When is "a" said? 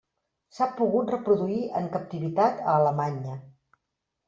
2.67-2.75